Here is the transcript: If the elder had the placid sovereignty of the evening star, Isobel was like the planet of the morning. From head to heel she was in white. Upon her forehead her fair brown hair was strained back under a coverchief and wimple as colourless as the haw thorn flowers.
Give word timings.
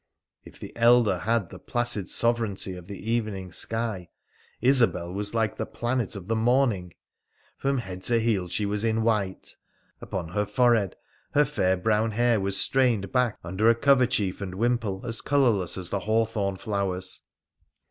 If 0.43 0.59
the 0.59 0.75
elder 0.75 1.19
had 1.19 1.51
the 1.51 1.59
placid 1.59 2.09
sovereignty 2.09 2.75
of 2.75 2.87
the 2.87 3.11
evening 3.11 3.51
star, 3.51 4.07
Isobel 4.59 5.13
was 5.13 5.35
like 5.35 5.57
the 5.57 5.67
planet 5.67 6.15
of 6.15 6.25
the 6.25 6.35
morning. 6.35 6.95
From 7.59 7.77
head 7.77 8.03
to 8.05 8.19
heel 8.19 8.47
she 8.47 8.65
was 8.65 8.83
in 8.83 9.03
white. 9.03 9.55
Upon 10.01 10.29
her 10.29 10.47
forehead 10.47 10.95
her 11.35 11.45
fair 11.45 11.77
brown 11.77 12.13
hair 12.13 12.39
was 12.39 12.59
strained 12.59 13.11
back 13.11 13.37
under 13.43 13.69
a 13.69 13.75
coverchief 13.75 14.41
and 14.41 14.55
wimple 14.55 15.05
as 15.05 15.21
colourless 15.21 15.77
as 15.77 15.91
the 15.91 15.99
haw 15.99 16.25
thorn 16.25 16.55
flowers. 16.55 17.21